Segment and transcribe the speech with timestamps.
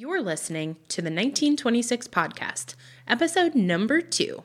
[0.00, 2.76] You're listening to the 1926 podcast,
[3.08, 4.44] episode number two.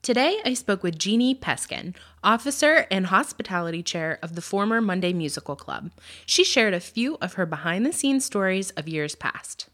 [0.00, 5.56] Today, I spoke with Jeannie Peskin, officer and hospitality chair of the former Monday Musical
[5.56, 5.90] Club.
[6.24, 9.68] She shared a few of her behind the scenes stories of years past.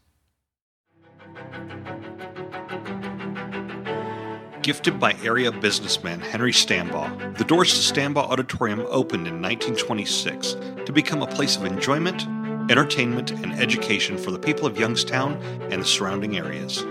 [4.63, 10.91] Gifted by area businessman Henry Stambaugh, the doors to Stambaugh Auditorium opened in 1926 to
[10.91, 12.27] become a place of enjoyment
[12.69, 15.33] entertainment, and education for the people of Youngstown
[15.71, 16.83] and the surrounding areas.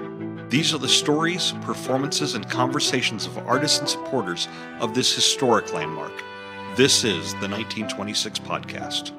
[0.49, 4.49] These are the stories, performances, and conversations of artists and supporters
[4.81, 6.25] of this historic landmark.
[6.77, 9.13] This is the 1926 podcast.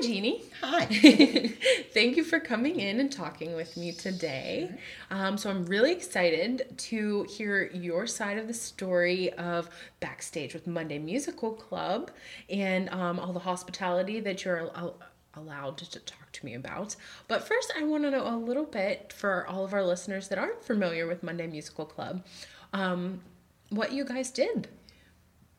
[0.00, 0.44] Hi, Jeannie.
[0.62, 0.86] Hi.
[1.92, 4.70] Thank you for coming in and talking with me today.
[5.10, 9.68] Um, so, I'm really excited to hear your side of the story of
[10.00, 12.10] backstage with Monday Musical Club
[12.48, 14.96] and um, all the hospitality that you're al-
[15.34, 16.96] allowed to, talk to me about.
[17.28, 20.38] But first, I want to know a little bit for all of our listeners that
[20.38, 22.24] aren't familiar with Monday Musical Club
[22.72, 23.20] um,
[23.68, 24.68] what you guys did.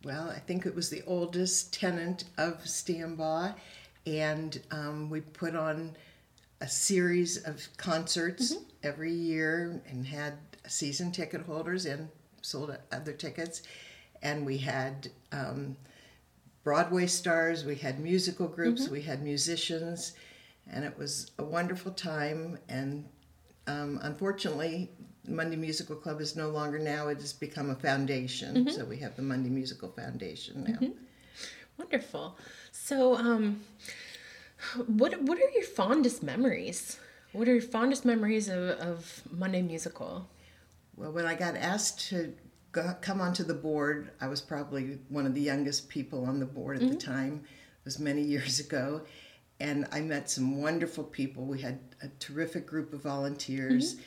[0.03, 3.53] Well, I think it was the oldest tenant of Stambaugh
[4.05, 5.95] and um, we put on
[6.61, 8.63] a series of concerts mm-hmm.
[8.83, 10.33] every year and had
[10.67, 12.07] season ticket holders and
[12.41, 13.63] sold other tickets
[14.21, 15.75] and we had um,
[16.63, 18.93] broadway stars we had musical groups mm-hmm.
[18.93, 20.13] we had musicians
[20.71, 23.05] and it was a wonderful time and
[23.67, 24.89] um, unfortunately
[25.27, 28.69] monday musical club is no longer now it has become a foundation mm-hmm.
[28.69, 30.91] so we have the monday musical foundation now mm-hmm.
[31.77, 32.37] Wonderful
[32.71, 33.61] so, um,
[34.87, 36.99] what what are your fondest memories?
[37.33, 40.27] What are your fondest memories of, of Monday Musical?
[40.97, 42.33] Well, when I got asked to
[42.71, 46.45] go, come onto the board, I was probably one of the youngest people on the
[46.45, 46.93] board at mm-hmm.
[46.93, 47.41] the time.
[47.45, 49.01] It was many years ago.
[49.61, 51.45] And I met some wonderful people.
[51.45, 53.93] We had a terrific group of volunteers.
[53.93, 54.03] Mm-hmm.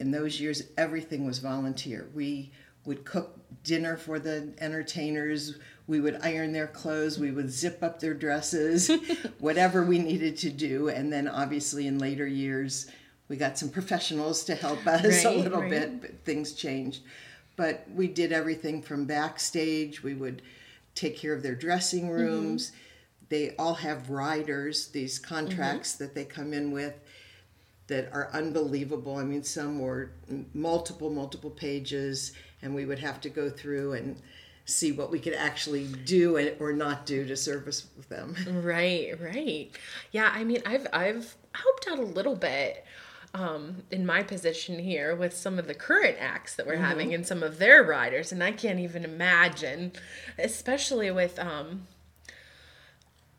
[0.00, 2.10] In those years, everything was volunteer.
[2.14, 2.52] We
[2.84, 8.00] would cook dinner for the entertainers we would iron their clothes, we would zip up
[8.00, 8.90] their dresses,
[9.38, 10.88] whatever we needed to do.
[10.88, 12.90] And then obviously in later years,
[13.28, 15.70] we got some professionals to help us right, a little right.
[15.70, 17.02] bit, but things changed.
[17.56, 20.42] But we did everything from backstage, we would
[20.94, 22.20] take care of their dressing mm-hmm.
[22.20, 22.70] rooms.
[22.70, 22.80] Mm-hmm.
[23.28, 26.04] They all have riders, these contracts mm-hmm.
[26.04, 26.94] that they come in with
[27.88, 29.16] that are unbelievable.
[29.16, 30.10] I mean, some were
[30.54, 32.32] multiple, multiple pages,
[32.62, 34.20] and we would have to go through and
[34.64, 38.34] see what we could actually do or not do to service them.
[38.66, 39.70] Right, right.
[40.10, 42.84] Yeah, I mean, I've I've helped out a little bit
[43.32, 46.84] um, in my position here with some of the current acts that we're mm-hmm.
[46.84, 49.92] having and some of their riders, and I can't even imagine,
[50.38, 51.86] especially with um,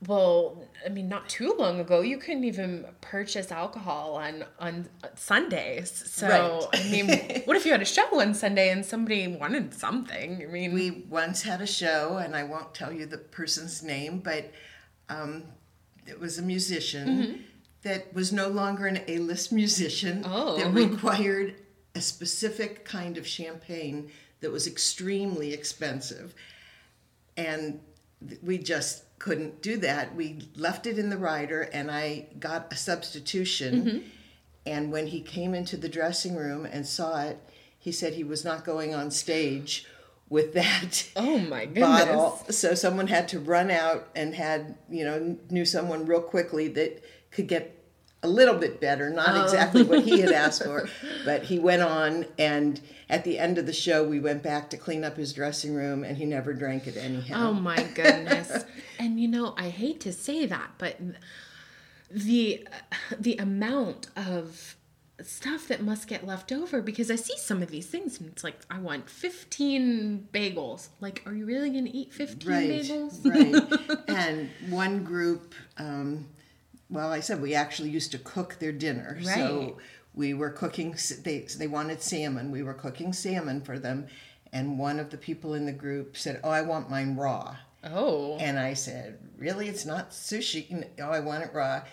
[0.06, 5.90] well, I mean, not too long ago, you couldn't even purchase alcohol on on Sundays.
[5.92, 6.68] So, right.
[6.74, 10.44] I mean, what if you had a show on Sunday and somebody wanted something?
[10.44, 14.20] I mean, we once had a show, and I won't tell you the person's name,
[14.20, 14.52] but
[15.10, 15.46] um,
[16.06, 17.42] it was a musician mm-hmm.
[17.82, 20.22] that was no longer an A-list musician.
[20.26, 20.58] Oh.
[20.58, 21.56] that required
[21.96, 26.36] a specific kind of champagne that was extremely expensive,
[27.36, 27.80] and
[28.42, 30.16] we just couldn't do that.
[30.16, 33.84] We left it in the rider, and I got a substitution.
[33.84, 33.98] Mm-hmm.
[34.66, 37.40] And when he came into the dressing room and saw it,
[37.78, 39.86] he said he was not going on stage
[40.30, 42.06] with that oh my goodness.
[42.06, 42.46] bottle.
[42.50, 47.04] So someone had to run out and had you know knew someone real quickly that
[47.32, 47.74] could get
[48.24, 49.44] a little bit better, not oh.
[49.44, 50.90] exactly what he had asked for,
[51.26, 54.78] but he went on and at the end of the show we went back to
[54.78, 57.50] clean up his dressing room and he never drank it anyhow.
[57.50, 58.66] Oh my goodness.
[59.00, 60.98] and you know, I hate to say that, but
[62.10, 62.68] the
[63.20, 64.76] the amount of
[65.22, 68.44] stuff that must get left over because I see some of these things and it's
[68.44, 70.90] like I want 15 bagels.
[71.02, 73.26] Like are you really going to eat 15 right, bagels?
[73.26, 74.00] right.
[74.08, 76.28] And one group um
[76.90, 79.18] well, I said we actually used to cook their dinner.
[79.26, 79.36] Right.
[79.36, 79.78] So
[80.14, 82.52] we were cooking, they, they wanted salmon.
[82.52, 84.08] We were cooking salmon for them.
[84.54, 87.58] And one of the people in the group said, Oh, I want mine raw.
[87.84, 88.38] Oh.
[88.38, 89.68] And I said, Really?
[89.68, 90.88] It's not sushi.
[91.00, 91.84] Oh, I want it raw.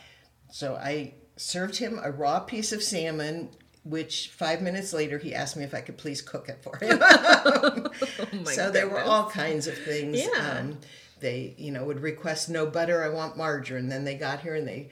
[0.51, 3.51] So I served him a raw piece of salmon,
[3.85, 6.99] which five minutes later he asked me if I could please cook it for him.
[7.03, 8.57] oh so goodness.
[8.71, 10.19] there were all kinds of things.
[10.19, 10.59] Yeah.
[10.61, 10.79] Um,
[11.25, 14.67] they you know would request no butter i want margarine then they got here and
[14.69, 14.89] they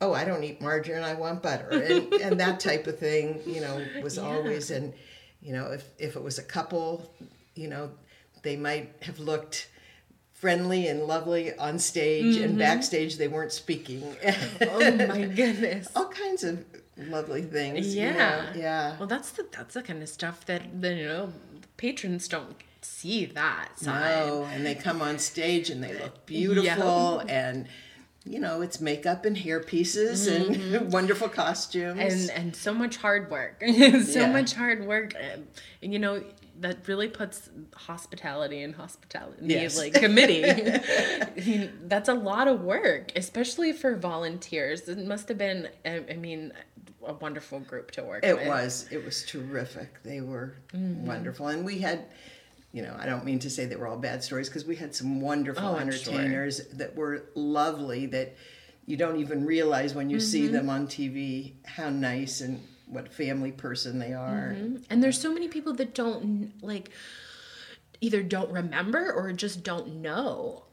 [0.00, 3.60] oh i don't eat margarine i want butter and, and that type of thing you
[3.60, 4.22] know was yeah.
[4.22, 4.92] always and
[5.40, 7.12] you know if if it was a couple
[7.54, 7.90] you know
[8.42, 9.68] they might have looked
[10.32, 12.44] friendly and lovely on stage, Mm-hmm.
[12.44, 14.02] and backstage they weren't speaking.
[14.62, 14.78] Oh
[15.08, 15.88] my goodness.
[15.96, 16.64] All kinds of
[16.96, 17.96] lovely things.
[17.96, 18.54] you know, Yeah.
[18.54, 18.96] yeah.
[18.98, 21.32] Well, that's the that's the kind of stuff that the you know
[21.76, 24.26] patrons don't see that side.
[24.26, 27.66] No, and they come on stage and they look beautiful and
[28.24, 31.98] you know, it's makeup and hair pieces and wonderful costumes.
[31.98, 32.10] Mm-hmm.
[32.10, 34.32] and and so much hard work so Yeah.
[34.32, 35.46] much hard work and,
[35.92, 36.22] you know
[36.60, 39.78] that really puts hospitality and hospitality Yes.
[39.78, 40.42] like committee
[41.84, 46.52] that's a lot of work especially for volunteers it must have been i mean
[47.06, 50.02] a wonderful group to work with it with was it was terrific.
[50.02, 51.06] They were Mm-hmm.
[51.06, 51.46] wonderful.
[51.48, 52.04] And we had
[52.72, 54.94] you know, I don't mean to say they were all bad stories because we had
[54.94, 56.14] some wonderful Oh, I'm sure.
[56.14, 58.36] entertainers that were lovely that
[58.86, 60.52] you don't even realize when you see Mm-hmm.
[60.52, 64.56] them on TV how nice and what family person they are.
[64.88, 66.90] and there's so many people that don't like
[68.00, 70.64] either don't remember or just don't know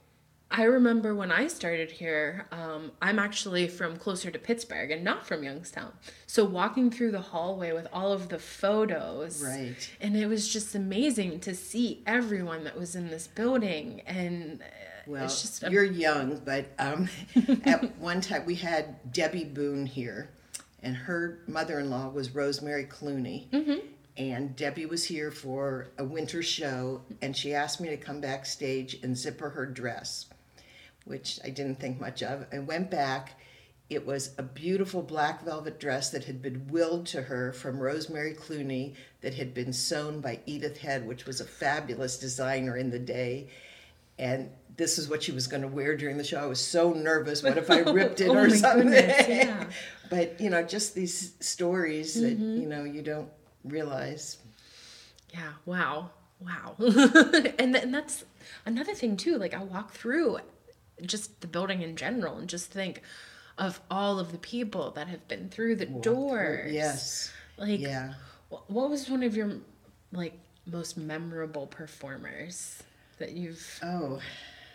[0.52, 5.26] i remember when i started here um, i'm actually from closer to pittsburgh and not
[5.26, 5.92] from youngstown
[6.28, 9.90] so walking through the hallway with all of the photos Right.
[10.00, 14.62] and it was just amazing to see everyone that was in this building and
[15.08, 17.10] Well, it's just a- you're young, but um,
[17.66, 20.30] at one time we had Debby Boone here,
[20.82, 23.48] and her mother-in-law was Rosemary Clooney.
[23.50, 23.86] Mm-hmm.
[24.18, 28.98] And Debby was here for a winter show, and she asked me to come backstage
[29.04, 30.26] and zipper her dress,
[31.06, 32.46] which I didn't think much of.
[32.52, 33.40] I went back.
[33.90, 38.34] It was a beautiful black velvet dress that had been willed to her from Rosemary
[38.34, 43.00] Clooney, that had been sewn by Edith Head, which was a fabulous designer in the
[43.00, 43.48] day
[44.18, 46.40] and this is what she was going to wear during the show.
[46.40, 47.44] I was so nervous.
[47.44, 48.88] What if I ripped it Oh or something?
[48.90, 49.66] goodness, yeah.
[50.10, 52.62] but you know, just these stories that Mm-hmm.
[52.62, 53.28] you know you don't
[53.66, 54.38] realize.
[55.34, 56.12] Yeah, wow.
[56.40, 56.76] Wow.
[56.80, 56.94] and,
[57.74, 58.24] th- and that's
[58.66, 59.38] another thing too.
[59.38, 60.40] Like I walk through
[61.04, 63.02] just the building in general and just think
[63.58, 66.72] of all of the people that have been through the doors.
[66.74, 67.32] Yes.
[67.58, 68.14] Like Yeah.
[68.50, 69.54] what was one of your
[70.12, 72.82] like most memorable performers
[73.20, 74.20] that you've Oh,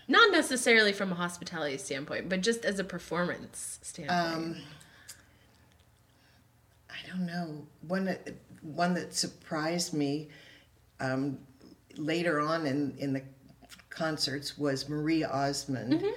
[0.08, 4.34] not necessarily from a hospitality standpoint, but just as a performance standpoint?
[4.34, 4.56] Um,
[6.88, 7.66] I don't know.
[7.87, 8.28] One that
[8.62, 10.28] one that surprised me
[11.00, 11.38] um,
[11.96, 13.23] later on in in the
[14.00, 16.08] concerts was Marie Osmond mm-hmm.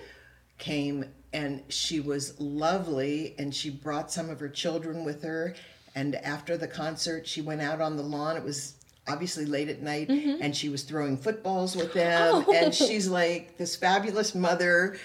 [0.58, 1.04] came
[1.34, 5.54] and she was lovely and she brought some of her children with her.
[5.94, 8.38] And after the concert she went out on the lawn.
[8.38, 8.76] It was
[9.06, 10.42] obviously late at night mm-hmm.
[10.42, 12.46] and she was throwing footballs with them.
[12.48, 12.54] Oh.
[12.56, 14.98] And she's like this fabulous mother.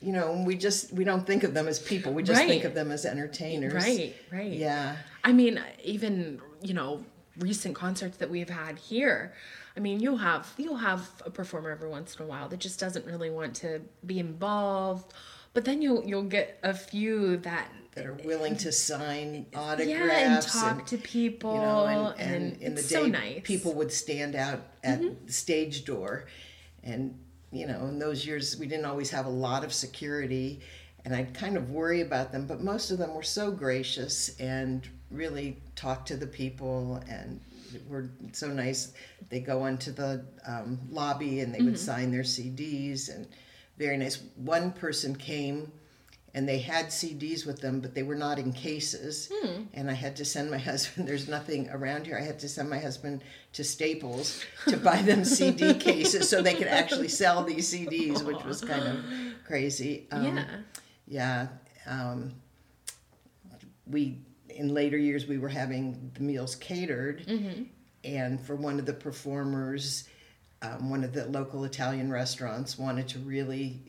[0.00, 2.14] You know we just we don't think of them as people.
[2.14, 3.74] We just think of them as entertainers.
[3.74, 4.52] Right, right.
[4.52, 4.96] yeah.
[5.22, 7.04] I mean, even you know,
[7.38, 9.34] recent concerts that we've had here.
[9.76, 12.78] I mean, you'll have you'll have a performer every once in a while that just
[12.78, 15.12] doesn't really want to be involved,
[15.52, 20.36] but then you'll you'll get a few that that are willing to sign autographs yeah
[20.36, 23.30] and talk to people you know, and, and, and, in the day, so nice.
[23.30, 23.40] Mm-hmm.
[23.40, 26.26] people would stand out at the stage door,
[26.84, 27.18] and
[27.50, 30.60] you know, in those years, we didn't always have a lot of security,
[31.04, 34.86] and I'd kind of worry about them, but most of them were so gracious and
[35.10, 37.40] really talked to the people and
[37.88, 38.92] were so nice.
[39.28, 41.84] They go into the um, lobby and they would Mm-hmm.
[41.84, 43.26] sign their CDs and
[43.78, 44.22] very nice.
[44.36, 45.72] One person came
[46.36, 49.30] and they had CDs with them, but they were not in cases.
[49.32, 49.62] Hmm.
[49.72, 51.06] And I had to send my husband.
[51.06, 52.18] There's nothing around here.
[52.18, 56.54] I had to send my husband to Staples to buy them CD cases so they
[56.54, 59.04] could actually sell these CDs, which was kind of
[59.46, 60.06] crazy.
[60.10, 60.46] Um, yeah.
[61.06, 61.46] yeah.
[61.86, 62.32] Um,
[63.86, 64.18] we
[64.54, 67.26] in later years we were having the meals catered,
[68.04, 70.08] and for one of the performers,
[70.62, 73.80] um, one of the local Italian restaurants wanted to really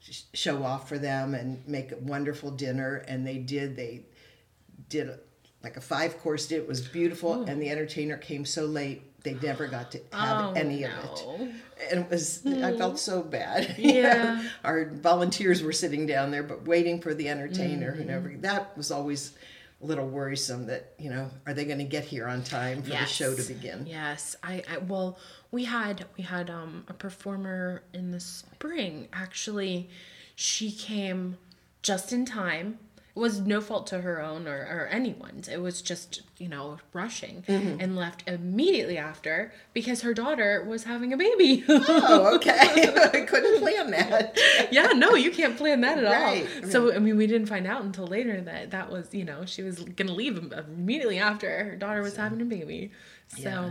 [0.00, 3.76] sh- show off for them and make a wonderful dinner, and they did.
[3.76, 4.02] They
[4.88, 5.18] did a,
[5.62, 6.62] like a five course dinner.
[6.62, 10.52] It was beautiful, and the entertainer came so late they never got to have Oh,
[10.52, 11.26] any of it
[11.90, 13.74] and it was I felt so bad.
[13.78, 14.40] Yeah.
[14.62, 17.98] Our volunteers were sitting down there but waiting for the entertainer Mm-hmm.
[18.02, 19.32] who never that was always
[19.80, 22.90] a little worrisome that, you know, are they going to get here on time for
[22.90, 23.86] the show to begin?
[23.86, 25.18] Yes, I, I well,
[25.50, 29.08] we had we had um a performer in the spring.
[29.12, 29.88] Actually,
[30.34, 31.38] she came
[31.82, 32.78] just in time.
[33.18, 35.48] Was no fault to her own or, or anyone's.
[35.48, 37.80] It was just you know rushing Mm-hmm.
[37.80, 41.64] and left immediately after because her daughter was having a baby.
[41.68, 42.58] Oh, okay.
[43.14, 44.38] I couldn't plan that.
[44.70, 46.70] yeah, no, you can't plan that at Right, all.
[46.70, 49.62] So I mean, we didn't find out until later that that was you know she
[49.62, 52.90] was gonna leave immediately after her daughter was having a baby.
[53.36, 53.40] So.
[53.50, 53.70] Yeah.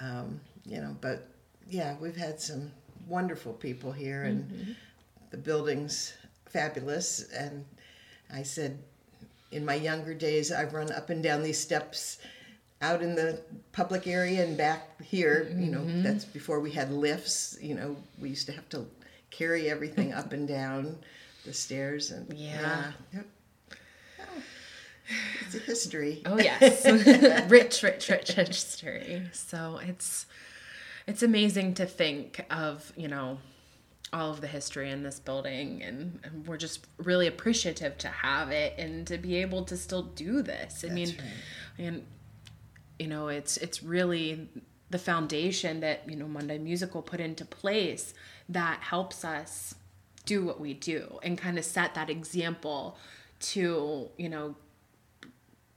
[0.00, 1.28] Um, you know, but
[1.70, 2.72] yeah, we've had some
[3.06, 4.74] wonderful people here, and
[5.30, 6.14] the building's
[6.46, 7.28] fabulous.
[7.32, 7.64] And
[8.32, 8.78] I said,
[9.52, 12.18] in my younger days, I've run up and down these steps
[12.82, 13.40] out in the
[13.72, 15.48] public area and back here.
[15.56, 16.02] You know, mm-hmm.
[16.02, 17.56] that's before we had lifts.
[17.60, 18.86] You know, we used to have to
[19.30, 20.98] carry everything up and down
[21.44, 22.10] the stairs.
[22.10, 22.92] And Yeah.
[23.12, 23.26] yep.
[24.20, 24.42] Oh,
[25.44, 26.22] it's a history.
[26.24, 26.84] Oh yes,
[27.50, 29.22] rich, rich, rich history.
[29.32, 30.26] So it's
[31.06, 33.38] it's amazing to think of you know
[34.14, 38.50] all of the history in this building, and, and we're just really appreciative to have
[38.50, 40.84] it and to be able to still do this.
[40.88, 41.86] I mean, right.
[41.86, 42.06] and
[42.98, 44.48] you know it's it's really
[44.90, 48.14] the foundation that you know Monday Musical put into place
[48.48, 49.74] that helps us
[50.24, 52.96] do what we do and kind of set that example
[53.40, 54.54] to you know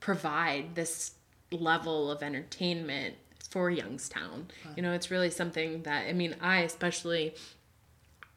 [0.00, 1.12] provide this
[1.50, 3.16] level of entertainment
[3.50, 4.48] for Youngstown.
[4.76, 7.34] You know, it's really something that I mean, I especially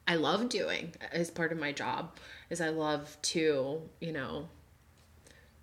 [0.08, 2.18] I love doing as part of my job
[2.50, 4.50] is I love to, you know,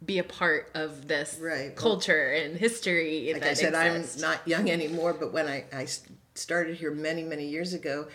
[0.04, 1.75] be a part of this Right.
[1.75, 3.30] culture and history.
[3.33, 4.23] like that I said, exists.
[4.23, 5.87] I'm not young anymore, but when I, I
[6.35, 8.07] started here many, many years ago,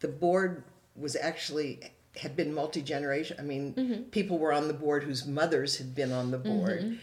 [0.00, 0.64] the board
[0.96, 1.80] was actually
[2.16, 3.36] had been multi generation.
[3.38, 4.02] I mean, Mm-hmm.
[4.10, 6.98] people were on the board whose mothers had been on the board,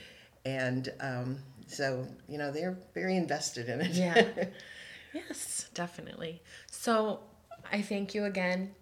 [0.45, 3.91] and um, so you know they're very invested in it.
[3.91, 4.27] Yeah.
[5.13, 6.41] yes, definitely.
[6.69, 7.21] So
[7.71, 8.73] I thank you again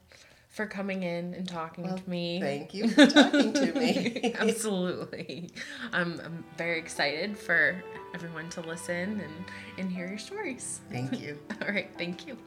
[0.49, 2.39] for coming in and talking to me.
[2.41, 4.33] Thank you for talking to me.
[4.39, 5.51] Absolutely.
[5.93, 7.81] I'm, I'm very excited for
[8.13, 9.45] everyone to listen and,
[9.77, 10.81] and hear your stories.
[10.91, 11.37] Thank you.
[11.61, 11.89] All right.
[11.97, 12.37] Thank you.